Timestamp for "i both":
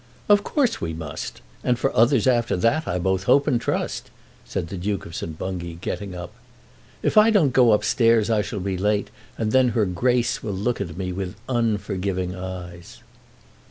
2.87-3.25